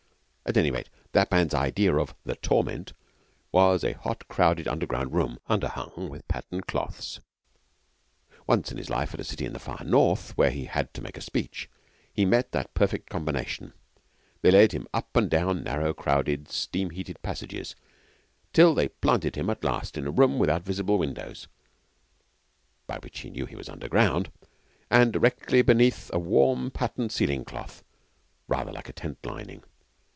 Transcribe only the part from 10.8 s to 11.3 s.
to make a